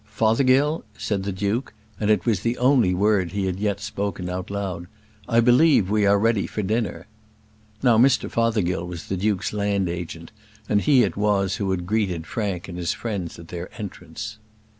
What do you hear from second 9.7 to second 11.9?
agent, and he it was who had